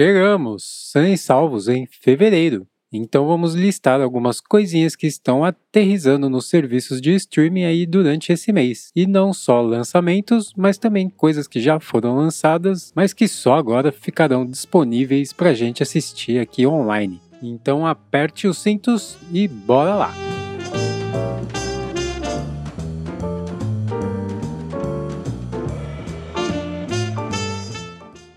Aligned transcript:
Chegamos, 0.00 0.64
sem 0.90 1.14
salvos, 1.14 1.68
em 1.68 1.86
fevereiro. 1.86 2.66
Então 2.90 3.26
vamos 3.26 3.54
listar 3.54 4.00
algumas 4.00 4.40
coisinhas 4.40 4.96
que 4.96 5.06
estão 5.06 5.44
aterrizando 5.44 6.30
nos 6.30 6.48
serviços 6.48 7.02
de 7.02 7.14
streaming 7.16 7.64
aí 7.64 7.84
durante 7.84 8.32
esse 8.32 8.50
mês. 8.50 8.90
E 8.96 9.06
não 9.06 9.34
só 9.34 9.60
lançamentos, 9.60 10.54
mas 10.56 10.78
também 10.78 11.10
coisas 11.10 11.46
que 11.46 11.60
já 11.60 11.78
foram 11.78 12.16
lançadas, 12.16 12.94
mas 12.96 13.12
que 13.12 13.28
só 13.28 13.56
agora 13.56 13.92
ficarão 13.92 14.46
disponíveis 14.46 15.34
para 15.34 15.50
a 15.50 15.54
gente 15.54 15.82
assistir 15.82 16.40
aqui 16.40 16.66
online. 16.66 17.20
Então 17.42 17.86
aperte 17.86 18.48
os 18.48 18.56
cintos 18.56 19.18
e 19.30 19.46
bora 19.46 19.94
lá! 19.94 20.29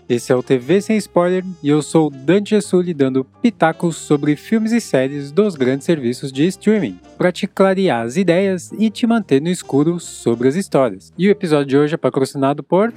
Esse 0.06 0.32
é 0.32 0.36
o 0.36 0.42
TV 0.42 0.82
Sem 0.82 0.98
Spoiler 0.98 1.42
e 1.62 1.68
eu 1.70 1.80
sou 1.80 2.10
Dante 2.10 2.50
Gessulli 2.50 2.92
dando 2.92 3.24
pitacos 3.24 3.96
sobre 3.96 4.36
filmes 4.36 4.70
e 4.70 4.80
séries 4.80 5.32
dos 5.32 5.54
grandes 5.54 5.86
serviços 5.86 6.30
de 6.30 6.46
streaming, 6.46 7.00
para 7.16 7.32
te 7.32 7.46
clarear 7.46 8.04
as 8.04 8.18
ideias 8.18 8.70
e 8.78 8.90
te 8.90 9.06
manter 9.06 9.40
no 9.40 9.48
escuro 9.48 9.98
sobre 9.98 10.46
as 10.46 10.56
histórias. 10.56 11.10
E 11.16 11.26
o 11.26 11.30
episódio 11.30 11.66
de 11.66 11.78
hoje 11.78 11.94
é 11.94 11.96
patrocinado 11.96 12.62
por 12.62 12.92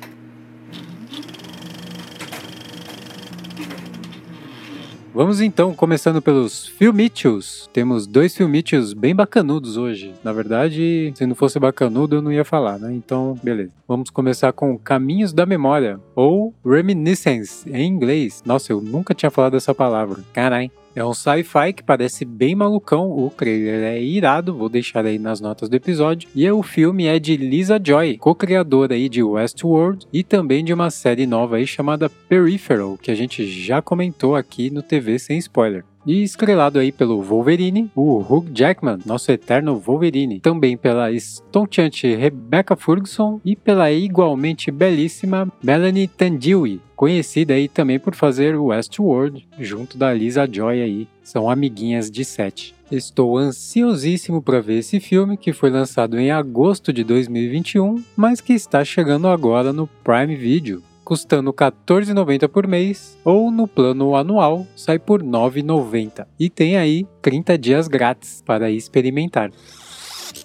Vamos 5.18 5.42
então, 5.42 5.74
começando 5.74 6.22
pelos 6.22 6.68
filmítios. 6.68 7.68
Temos 7.74 8.06
dois 8.06 8.38
filmítios 8.38 8.94
bem 8.94 9.16
bacanudos 9.16 9.76
hoje. 9.76 10.14
Na 10.24 10.32
verdade, 10.32 11.12
se 11.16 11.26
não 11.26 11.34
fosse 11.34 11.60
bacanudo, 11.60 12.18
eu 12.18 12.22
não 12.22 12.32
ia 12.32 12.46
falar, 12.46 12.78
né? 12.78 12.94
Então, 12.94 13.36
beleza. 13.42 13.72
Vamos 13.88 14.12
começar 14.12 14.54
com 14.54 14.78
Caminhos 14.78 15.34
da 15.34 15.44
Memória, 15.44 16.00
ou 16.14 16.54
Reminiscence, 16.64 17.68
em 17.68 17.88
inglês. 17.88 18.44
Nossa, 18.46 18.72
eu 18.72 18.80
nunca 18.80 19.16
tinha 19.16 19.32
falado 19.32 19.58
essa 19.58 19.74
palavra. 19.74 20.20
Carai. 20.32 20.70
É 20.98 21.06
um 21.06 21.14
sci-fi 21.14 21.74
que 21.74 21.84
parece 21.84 22.26
bem 22.26 22.56
malucão. 22.56 23.12
O 23.12 23.30
trailer 23.30 23.84
é 23.84 24.02
irado, 24.02 24.58
vou 24.58 24.68
deixar 24.68 25.06
aí 25.06 25.20
nas 25.20 25.40
notas 25.40 25.70
do 25.70 25.76
episódio. 25.76 26.28
E 26.34 26.50
o 26.50 26.64
filme 26.64 27.06
é 27.06 27.20
de 27.20 27.38
Lisa 27.38 27.80
Joy, 27.80 28.18
co-criadora 28.18 28.96
aí 28.96 29.08
de 29.08 29.22
Westworld 29.22 30.08
e 30.12 30.24
também 30.24 30.66
de 30.66 30.74
uma 30.74 30.90
série 30.90 31.28
nova 31.28 31.58
aí 31.58 31.68
chamada 31.68 32.10
Peripheral, 32.10 32.98
que 32.98 33.12
a 33.12 33.16
gente 33.16 33.46
já 33.46 33.80
comentou 33.80 34.36
aqui 34.36 34.72
no 34.72 34.82
TV 34.82 35.20
sem 35.20 35.38
spoiler 35.38 35.86
e 36.08 36.24
estrelado 36.24 36.80
aí 36.80 36.90
pelo 36.90 37.22
Wolverine, 37.22 37.92
o 37.94 38.20
Hugh 38.20 38.48
Jackman, 38.54 39.00
nosso 39.06 39.30
eterno 39.30 39.78
Wolverine, 39.78 40.40
também 40.40 40.78
pela 40.78 41.12
estonteante 41.12 42.16
Rebecca 42.16 42.78
Ferguson 42.78 43.42
e 43.44 43.58
pela 43.58 43.92
igualmente 43.92 44.72
belíssima 44.72 45.52
Melanie 45.62 46.08
Tandiwi, 46.08 46.80
conhecida 46.96 47.54
aí 47.54 47.68
também 47.68 48.00
por 48.00 48.16
fazer 48.16 48.56
Westworld 48.56 49.46
junto 49.60 49.98
da 49.98 50.14
Lisa 50.14 50.48
Joy 50.50 50.82
aí, 50.82 51.08
são 51.22 51.50
amiguinhas 51.50 52.10
de 52.10 52.24
sete. 52.24 52.74
Estou 52.90 53.38
ansiosíssimo 53.38 54.42
para 54.42 54.62
ver 54.62 54.80
esse 54.80 55.02
filme 55.02 55.36
que 55.36 55.52
foi 55.52 55.70
lançado 55.70 56.18
em 56.18 56.32
agosto 56.32 56.94
de 56.94 57.04
2021, 57.04 58.02
mas 58.16 58.40
que 58.40 58.54
está 58.54 58.86
chegando 58.86 59.28
agora 59.28 59.74
no 59.74 59.88
Prime 60.06 60.38
Video 60.38 60.82
custando 61.08 61.52
R$ 61.52 61.56
14,90 61.56 62.50
por 62.50 62.68
mês, 62.68 63.18
ou 63.24 63.50
no 63.50 63.66
plano 63.66 64.14
anual 64.14 64.68
sai 64.76 65.00
por 65.00 65.22
R$ 65.22 65.28
9,90. 65.30 66.28
E 66.38 66.50
tem 66.50 66.76
aí 66.76 67.08
30 67.22 67.58
dias 67.58 67.88
grátis 67.88 68.44
para 68.46 68.70
experimentar. 68.70 69.50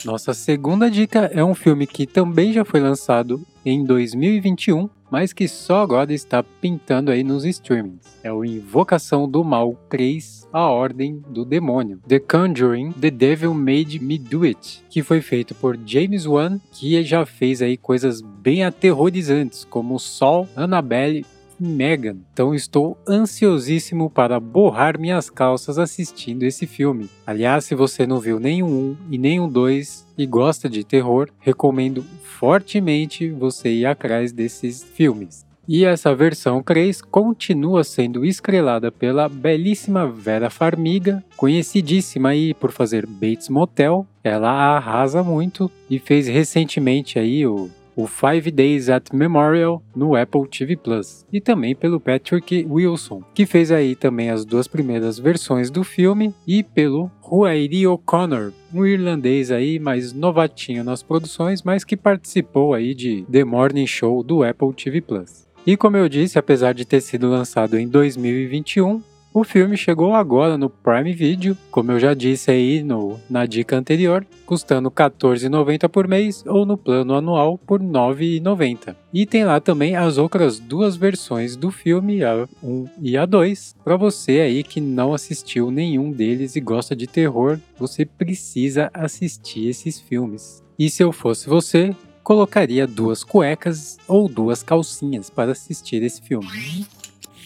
Nossa 0.04 0.32
segunda 0.32 0.88
dica 0.88 1.28
é 1.34 1.42
um 1.42 1.52
filme 1.52 1.84
que 1.84 2.06
também 2.06 2.52
já 2.52 2.64
foi 2.64 2.78
lançado 2.78 3.44
em 3.66 3.84
2021 3.84 4.88
mas 5.12 5.34
que 5.34 5.46
só 5.46 5.82
agora 5.82 6.10
está 6.14 6.42
pintando 6.42 7.10
aí 7.10 7.22
nos 7.22 7.44
streamings. 7.44 8.18
É 8.22 8.32
o 8.32 8.42
Invocação 8.46 9.28
do 9.28 9.44
Mal 9.44 9.78
3, 9.90 10.48
A 10.50 10.70
Ordem 10.70 11.22
do 11.28 11.44
Demônio. 11.44 12.00
The 12.08 12.18
Conjuring, 12.18 12.92
The 12.92 13.10
Devil 13.10 13.52
Made 13.52 14.02
Me 14.02 14.16
Do 14.16 14.44
It, 14.44 14.82
que 14.88 15.02
foi 15.02 15.20
feito 15.20 15.54
por 15.54 15.78
James 15.84 16.24
Wan, 16.24 16.58
que 16.72 17.04
já 17.04 17.26
fez 17.26 17.60
aí 17.60 17.76
coisas 17.76 18.22
bem 18.22 18.64
aterrorizantes, 18.64 19.66
como 19.68 19.98
Sol, 19.98 20.48
Annabelle 20.56 21.26
Megan. 21.62 22.16
Então 22.32 22.54
estou 22.54 22.98
ansiosíssimo 23.08 24.10
para 24.10 24.40
borrar 24.40 24.98
minhas 24.98 25.30
calças 25.30 25.78
assistindo 25.78 26.42
esse 26.42 26.66
filme. 26.66 27.08
Aliás, 27.26 27.64
se 27.64 27.74
você 27.74 28.06
não 28.06 28.20
viu 28.20 28.40
nenhum 28.40 28.96
1 29.08 29.12
e 29.12 29.18
nenhum 29.18 29.48
2 29.48 30.06
e 30.18 30.26
gosta 30.26 30.68
de 30.68 30.84
terror, 30.84 31.28
recomendo 31.38 32.04
fortemente 32.22 33.30
você 33.30 33.70
ir 33.70 33.86
atrás 33.86 34.32
desses 34.32 34.82
filmes. 34.82 35.46
E 35.68 35.84
essa 35.84 36.12
versão 36.12 36.60
3 36.60 37.00
continua 37.02 37.84
sendo 37.84 38.24
estrelada 38.24 38.90
pela 38.90 39.28
belíssima 39.28 40.06
Vera 40.10 40.50
Farmiga, 40.50 41.24
conhecidíssima 41.36 42.30
aí 42.30 42.52
por 42.52 42.72
fazer 42.72 43.06
Bates 43.06 43.48
Motel. 43.48 44.04
Ela 44.24 44.50
arrasa 44.50 45.22
muito 45.22 45.70
e 45.88 46.00
fez 46.00 46.26
recentemente 46.26 47.18
aí 47.18 47.46
o 47.46 47.70
o 47.96 48.06
Five 48.06 48.50
Days 48.50 48.88
at 48.88 49.12
Memorial 49.12 49.82
no 49.94 50.16
Apple 50.16 50.48
TV 50.48 50.76
Plus, 50.76 51.24
e 51.32 51.40
também 51.40 51.74
pelo 51.74 52.00
Patrick 52.00 52.66
Wilson, 52.68 53.22
que 53.34 53.46
fez 53.46 53.70
aí 53.70 53.94
também 53.94 54.30
as 54.30 54.44
duas 54.44 54.66
primeiras 54.66 55.18
versões 55.18 55.70
do 55.70 55.84
filme, 55.84 56.34
e 56.46 56.62
pelo 56.62 57.10
Huairi 57.22 57.86
O'Connor, 57.86 58.52
um 58.72 58.86
irlandês 58.86 59.50
aí 59.50 59.78
mais 59.78 60.12
novatinho 60.12 60.84
nas 60.84 61.02
produções, 61.02 61.62
mas 61.62 61.84
que 61.84 61.96
participou 61.96 62.74
aí 62.74 62.94
de 62.94 63.24
The 63.30 63.44
Morning 63.44 63.86
Show 63.86 64.22
do 64.22 64.42
Apple 64.42 64.72
TV 64.72 65.00
Plus. 65.00 65.46
E 65.64 65.76
como 65.76 65.96
eu 65.96 66.08
disse, 66.08 66.38
apesar 66.38 66.72
de 66.72 66.84
ter 66.84 67.00
sido 67.00 67.30
lançado 67.30 67.78
em 67.78 67.86
2021, 67.86 69.00
o 69.34 69.44
filme 69.44 69.76
chegou 69.76 70.14
agora 70.14 70.58
no 70.58 70.68
Prime 70.68 71.12
Video, 71.12 71.56
como 71.70 71.92
eu 71.92 71.98
já 71.98 72.12
disse 72.12 72.50
aí 72.50 72.82
no, 72.82 73.18
na 73.30 73.46
dica 73.46 73.76
anterior, 73.76 74.26
custando 74.44 74.88
R$ 74.88 74.94
14,90 74.94 75.88
por 75.88 76.06
mês 76.06 76.44
ou 76.46 76.66
no 76.66 76.76
plano 76.76 77.14
anual 77.14 77.56
por 77.56 77.80
R$ 77.80 77.86
9,90. 77.86 78.94
E 79.12 79.24
tem 79.24 79.44
lá 79.44 79.60
também 79.60 79.96
as 79.96 80.18
outras 80.18 80.58
duas 80.58 80.96
versões 80.96 81.56
do 81.56 81.70
filme, 81.70 82.22
a 82.22 82.46
1 82.62 82.88
e 83.00 83.16
a 83.16 83.24
2. 83.24 83.76
Para 83.82 83.96
você 83.96 84.40
aí 84.40 84.62
que 84.62 84.80
não 84.80 85.14
assistiu 85.14 85.70
nenhum 85.70 86.10
deles 86.10 86.54
e 86.54 86.60
gosta 86.60 86.94
de 86.94 87.06
terror, 87.06 87.58
você 87.78 88.04
precisa 88.04 88.90
assistir 88.92 89.68
esses 89.68 89.98
filmes. 89.98 90.62
E 90.78 90.90
se 90.90 91.02
eu 91.02 91.12
fosse 91.12 91.48
você, 91.48 91.94
colocaria 92.22 92.86
duas 92.86 93.24
cuecas 93.24 93.98
ou 94.06 94.28
duas 94.28 94.62
calcinhas 94.62 95.30
para 95.30 95.52
assistir 95.52 96.02
esse 96.02 96.20
filme. 96.20 96.46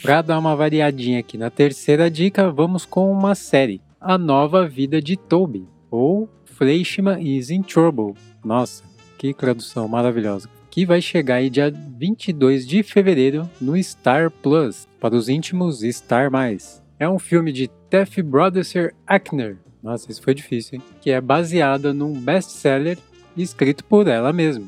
Para 0.02 0.22
dar 0.22 0.38
uma 0.38 0.54
variadinha 0.54 1.20
aqui 1.20 1.36
na 1.36 1.50
terceira 1.50 2.10
dica, 2.10 2.50
vamos 2.50 2.84
com 2.84 3.10
uma 3.10 3.34
série, 3.34 3.80
A 4.00 4.16
Nova 4.16 4.66
Vida 4.66 5.00
de 5.00 5.16
Toby, 5.16 5.66
ou 5.90 6.28
Fleischmann 6.44 7.20
is 7.20 7.50
in 7.50 7.62
Trouble. 7.62 8.14
Nossa, 8.44 8.84
que 9.18 9.34
tradução 9.34 9.88
maravilhosa. 9.88 10.48
Que 10.70 10.84
vai 10.84 11.00
chegar 11.00 11.36
aí 11.36 11.50
dia 11.50 11.70
22 11.70 12.66
de 12.66 12.82
fevereiro 12.82 13.48
no 13.60 13.82
Star 13.82 14.30
Plus, 14.30 14.86
para 15.00 15.16
os 15.16 15.28
íntimos 15.28 15.80
Star+. 15.80 16.30
É 16.98 17.08
um 17.08 17.18
filme 17.18 17.52
de 17.52 17.68
Tef 17.88 18.22
Brodesser 18.22 18.94
Ackner, 19.06 19.58
nossa, 19.86 20.10
isso 20.10 20.20
foi 20.20 20.34
difícil, 20.34 20.80
hein? 20.80 20.82
Que 21.00 21.12
é 21.12 21.20
baseada 21.20 21.94
num 21.94 22.12
best-seller 22.12 22.98
escrito 23.36 23.84
por 23.84 24.08
ela 24.08 24.32
mesma. 24.32 24.66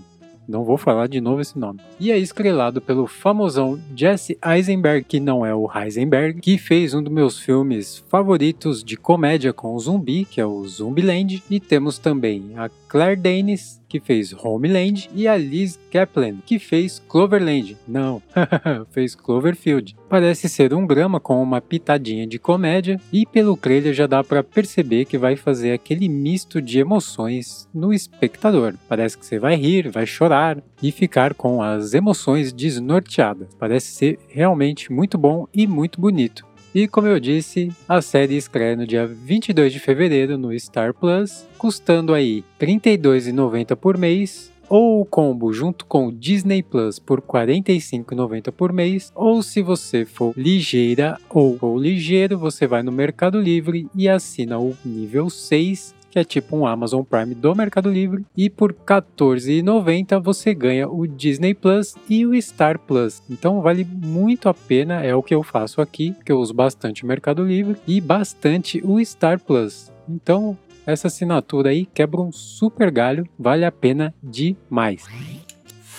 Não 0.49 0.65
vou 0.65 0.79
falar 0.79 1.09
de 1.09 1.21
novo 1.21 1.43
esse 1.43 1.59
nome. 1.59 1.79
E 2.01 2.11
é 2.11 2.17
estrelado 2.17 2.81
pelo 2.81 3.07
famosão 3.07 3.79
Jesse 3.95 4.39
Eisenberg, 4.43 5.05
que 5.05 5.21
não 5.21 5.45
é 5.45 5.55
o 5.55 5.71
Heisenberg, 5.71 6.41
que 6.41 6.57
fez 6.57 6.95
um 6.95 7.03
dos 7.03 7.13
meus 7.13 7.39
filmes 7.39 8.03
favoritos 8.09 8.83
de 8.83 8.97
comédia 8.97 9.53
com 9.53 9.79
zumbi, 9.79 10.25
que 10.25 10.41
é 10.41 10.47
o 10.47 10.67
Zumbiland. 10.67 11.43
E 11.51 11.61
temos 11.61 11.99
também 11.99 12.55
a 12.57 12.71
Claire 12.89 13.21
Danes, 13.21 13.79
que 13.88 14.00
fez 14.00 14.32
Homeland, 14.32 15.09
e 15.15 15.26
a 15.26 15.37
Liz 15.37 15.78
Kaplan, 15.91 16.37
que 16.44 16.59
fez 16.59 17.03
Cloverland. 17.09 17.76
Não, 17.87 18.22
fez 18.91 19.15
Cloverfield. 19.15 19.97
Parece 20.09 20.49
ser 20.49 20.75
um 20.75 20.87
drama 20.87 21.19
com 21.21 21.43
uma 21.43 21.60
pitadinha 21.60 22.26
de 22.26 22.38
comédia, 22.38 23.00
e 23.12 23.25
pelo 23.26 23.56
trailer 23.56 23.94
já 23.94 24.06
dá 24.06 24.23
para 24.23 24.44
perceber 24.44 25.05
que 25.05 25.19
vai 25.19 25.37
fazer 25.37 25.73
aquele 25.73 26.08
misto 26.08 26.61
de 26.61 26.79
emoções 26.79 27.69
no 27.75 27.93
espectador. 27.93 28.75
Parece 28.88 29.17
que 29.17 29.25
você 29.25 29.38
vai 29.38 29.56
rir, 29.56 29.91
vai 29.91 30.06
chorar 30.06 30.62
e 30.82 30.93
ficar 30.93 31.34
com 31.34 31.62
as 31.62 31.94
emoções 31.94 32.52
desnorteadas. 32.52 33.55
Parece 33.58 33.93
ser 33.93 34.19
realmente 34.29 34.93
muito 34.93 35.19
bom 35.19 35.46
e 35.52 35.67
muito 35.67 36.00
bonito. 36.00 36.48
E 36.75 36.87
como 36.87 37.06
eu 37.06 37.19
disse, 37.19 37.73
a 37.88 38.03
série 38.03 38.37
estreia 38.37 38.76
no 38.76 38.87
dia 38.87 39.06
22 39.06 39.73
de 39.73 39.81
fevereiro 39.81 40.37
no 40.37 40.59
Star 40.59 40.93
Plus, 40.93 41.47
custando 41.56 42.12
aí 42.12 42.44
R$ 42.61 42.67
32,90 42.67 43.75
por 43.75 43.97
mês, 43.97 44.53
ou 44.69 45.00
o 45.00 45.05
combo 45.05 45.53
junto 45.53 45.87
com 45.87 46.09
o 46.09 46.12
Disney 46.12 46.62
Plus 46.62 46.99
por 46.99 47.20
R$ 47.20 47.47
45,90 47.47 48.53
por 48.53 48.73
mês, 48.73 49.11
ou 49.15 49.43
se 49.43 49.62
você 49.62 50.05
for 50.05 50.35
ligeira 50.37 51.19
ou 51.31 51.79
ligeiro, 51.79 52.38
você 52.38 52.67
vai 52.67 52.82
no 52.82 52.93
Mercado 52.93 53.41
Livre 53.41 53.88
e 53.94 54.09
assina 54.09 54.59
o 54.59 54.76
nível 54.85 55.31
6 55.31 55.98
que 56.10 56.19
é 56.19 56.25
tipo 56.25 56.56
um 56.56 56.66
Amazon 56.66 57.02
Prime 57.02 57.34
do 57.34 57.55
Mercado 57.55 57.90
Livre, 57.90 58.25
e 58.37 58.49
por 58.49 58.70
R$14,90 58.70 60.20
você 60.20 60.55
ganha 60.55 60.88
o 60.88 61.06
Disney 61.06 61.55
Plus 61.55 61.94
e 62.08 62.25
o 62.26 62.40
Star 62.40 62.78
Plus. 62.78 63.22
Então 63.28 63.60
vale 63.60 63.84
muito 63.84 64.49
a 64.49 64.55
pena, 64.55 65.02
é 65.02 65.14
o 65.14 65.22
que 65.22 65.34
eu 65.34 65.43
faço 65.43 65.81
aqui, 65.81 66.14
que 66.25 66.32
eu 66.32 66.38
uso 66.38 66.55
bastante 66.55 67.05
o 67.05 67.06
Mercado 67.06 67.44
Livre 67.44 67.76
e 67.87 68.00
bastante 68.00 68.81
o 68.84 69.05
Star 69.05 69.38
Plus. 69.40 69.93
Então, 70.08 70.56
essa 70.87 71.08
assinatura 71.08 71.70
aí 71.70 71.84
quebra 71.84 72.20
um 72.20 72.32
super 72.32 72.90
galho, 72.90 73.28
vale 73.38 73.64
a 73.64 73.70
pena 73.72 74.14
demais. 74.22 75.05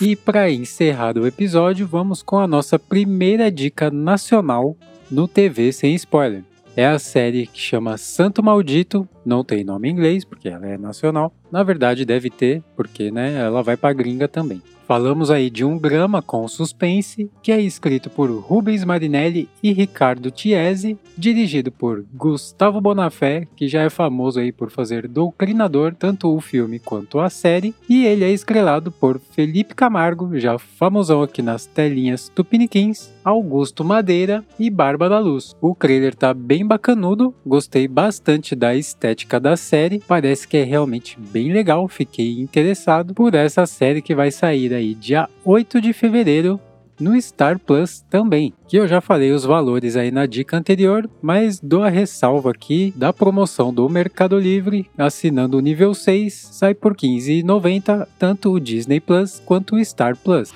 E 0.01 0.15
para 0.15 0.49
encerrar 0.49 1.17
o 1.17 1.27
episódio, 1.27 1.85
vamos 1.85 2.23
com 2.23 2.39
a 2.39 2.47
nossa 2.47 2.79
primeira 2.79 3.51
dica 3.51 3.91
nacional 3.91 4.75
no 5.11 5.27
TV 5.27 5.71
sem 5.71 5.93
spoiler. 5.93 6.43
É 6.79 6.85
a 6.85 6.97
série 6.97 7.45
que 7.45 7.59
chama 7.59 7.97
Santo 7.97 8.41
Maldito, 8.41 9.05
não 9.25 9.43
tem 9.43 9.65
nome 9.65 9.89
em 9.89 9.91
inglês 9.91 10.23
porque 10.23 10.47
ela 10.47 10.65
é 10.65 10.77
nacional. 10.77 11.29
Na 11.51 11.61
verdade 11.61 12.05
deve 12.05 12.29
ter, 12.29 12.63
porque 12.73 13.11
né, 13.11 13.37
ela 13.37 13.61
vai 13.61 13.75
para 13.75 13.91
gringa 13.91 14.29
também. 14.29 14.61
Falamos 14.89 15.29
aí 15.29 15.51
de 15.51 15.63
um 15.63 15.77
drama 15.77 16.19
com 16.19 16.47
suspense, 16.47 17.29
que 17.43 17.51
é 17.51 17.61
escrito 17.61 18.09
por 18.09 18.31
Rubens 18.31 18.83
Marinelli 18.83 19.47
e 19.61 19.71
Ricardo 19.71 20.31
Tiesi, 20.31 20.97
dirigido 21.15 21.71
por 21.71 22.03
Gustavo 22.11 22.81
Bonafé, 22.81 23.47
que 23.55 23.67
já 23.67 23.83
é 23.83 23.89
famoso 23.91 24.39
aí 24.39 24.51
por 24.51 24.71
fazer 24.71 25.07
Doutrinador, 25.07 25.93
tanto 25.93 26.35
o 26.35 26.41
filme 26.41 26.79
quanto 26.79 27.19
a 27.19 27.29
série, 27.29 27.75
e 27.87 28.03
ele 28.03 28.23
é 28.23 28.31
estrelado 28.31 28.89
por 28.91 29.19
Felipe 29.19 29.75
Camargo, 29.75 30.39
já 30.39 30.57
famosão 30.57 31.21
aqui 31.21 31.43
nas 31.43 31.67
telinhas 31.67 32.27
Tupiniquins, 32.29 33.11
Augusto 33.29 33.85
Madeira 33.85 34.43
e 34.59 34.69
Bárbara 34.69 35.19
Luz. 35.19 35.55
O 35.61 35.75
trailer 35.75 36.15
tá 36.15 36.33
bem 36.33 36.65
bacanudo, 36.65 37.33
gostei 37.45 37.87
bastante 37.87 38.55
da 38.55 38.75
estética 38.75 39.39
da 39.39 39.55
série, 39.55 40.01
parece 40.07 40.47
que 40.47 40.57
é 40.57 40.63
realmente 40.63 41.17
bem 41.19 41.53
legal, 41.53 41.87
fiquei 41.87 42.39
interessado 42.39 43.13
por 43.13 43.35
essa 43.35 43.65
série 43.65 44.01
que 44.01 44.15
vai 44.15 44.31
sair 44.31 44.73
aí 44.73 44.95
dia 44.95 45.29
8 45.45 45.79
de 45.79 45.93
fevereiro 45.93 46.59
no 46.99 47.19
Star 47.21 47.57
Plus 47.57 48.03
também, 48.09 48.53
que 48.67 48.77
eu 48.77 48.87
já 48.87 48.99
falei 48.99 49.31
os 49.31 49.45
valores 49.45 49.95
aí 49.95 50.11
na 50.11 50.25
dica 50.25 50.57
anterior, 50.57 51.09
mas 51.21 51.59
dou 51.59 51.83
a 51.83 51.89
ressalva 51.89 52.51
aqui 52.51 52.93
da 52.95 53.13
promoção 53.13 53.73
do 53.73 53.87
Mercado 53.87 54.37
Livre, 54.37 54.89
assinando 54.97 55.57
o 55.57 55.61
nível 55.61 55.93
6, 55.93 56.49
sai 56.51 56.73
por 56.73 56.91
R$ 56.91 56.97
15,90 56.97 58.07
tanto 58.17 58.51
o 58.51 58.59
Disney 58.59 58.99
Plus 58.99 59.41
quanto 59.45 59.75
o 59.75 59.85
Star 59.85 60.17
Plus. 60.17 60.53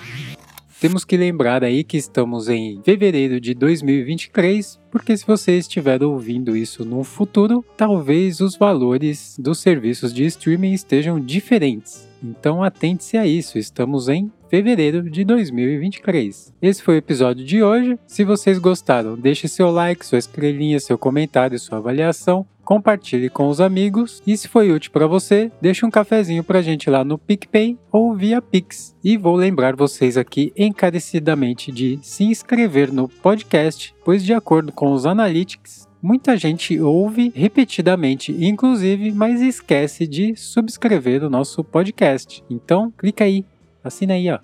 Temos 0.83 1.05
que 1.05 1.15
lembrar 1.15 1.63
aí 1.63 1.81
que 1.81 1.95
estamos 1.95 2.49
em 2.49 2.81
fevereiro 2.83 3.39
de 3.39 3.53
2023, 3.53 4.81
porque 4.91 5.15
se 5.15 5.25
você 5.25 5.57
estiver 5.57 6.03
ouvindo 6.03 6.57
isso 6.57 6.83
no 6.83 7.05
futuro, 7.05 7.63
talvez 7.77 8.41
os 8.41 8.57
valores 8.57 9.37
dos 9.39 9.59
serviços 9.59 10.13
de 10.13 10.25
streaming 10.25 10.73
estejam 10.73 11.21
diferentes. 11.21 12.05
Então 12.21 12.61
atente-se 12.61 13.15
a 13.15 13.25
isso, 13.25 13.57
estamos 13.57 14.09
em 14.09 14.29
fevereiro 14.49 15.09
de 15.09 15.23
2023. 15.23 16.53
Esse 16.61 16.83
foi 16.83 16.95
o 16.95 16.97
episódio 16.97 17.45
de 17.45 17.63
hoje. 17.63 17.97
Se 18.05 18.25
vocês 18.25 18.59
gostaram, 18.59 19.17
deixe 19.17 19.47
seu 19.47 19.71
like, 19.71 20.05
sua 20.05 20.19
estrelinha, 20.19 20.81
seu 20.81 20.97
comentário, 20.97 21.57
sua 21.57 21.77
avaliação 21.77 22.45
compartilhe 22.63 23.29
com 23.29 23.47
os 23.47 23.61
amigos 23.61 24.21
e 24.25 24.35
se 24.37 24.47
foi 24.47 24.71
útil 24.71 24.91
para 24.91 25.07
você, 25.07 25.51
deixe 25.61 25.85
um 25.85 25.91
cafezinho 25.91 26.43
pra 26.43 26.61
gente 26.61 26.89
lá 26.89 27.03
no 27.03 27.17
PicPay 27.17 27.77
ou 27.91 28.15
via 28.15 28.41
Pix. 28.41 28.95
E 29.03 29.17
vou 29.17 29.35
lembrar 29.35 29.75
vocês 29.75 30.17
aqui 30.17 30.51
encarecidamente 30.55 31.71
de 31.71 31.99
se 32.01 32.23
inscrever 32.23 32.91
no 32.91 33.07
podcast, 33.07 33.93
pois 34.03 34.23
de 34.23 34.33
acordo 34.33 34.71
com 34.71 34.93
os 34.93 35.05
analytics, 35.05 35.87
muita 36.01 36.35
gente 36.35 36.79
ouve 36.79 37.31
repetidamente, 37.33 38.31
inclusive, 38.45 39.11
mas 39.11 39.41
esquece 39.41 40.05
de 40.05 40.35
subscrever 40.35 41.23
o 41.23 41.29
nosso 41.29 41.63
podcast. 41.63 42.43
Então, 42.49 42.91
clica 42.97 43.23
aí, 43.23 43.45
assina 43.83 44.13
aí, 44.13 44.29
ó. 44.29 44.39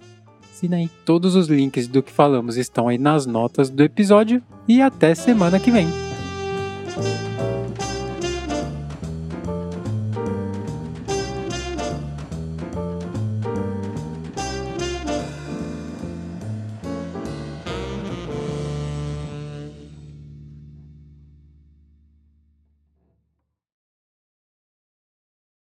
Assina 0.51 0.77
aí. 0.77 0.89
Todos 1.05 1.35
os 1.35 1.47
links 1.47 1.87
do 1.87 2.03
que 2.03 2.11
falamos 2.11 2.57
estão 2.57 2.87
aí 2.87 2.97
nas 2.97 3.25
notas 3.25 3.69
do 3.69 3.83
episódio 3.83 4.43
e 4.67 4.81
até 4.81 5.15
semana 5.15 5.59
que 5.59 5.71
vem. 5.71 6.08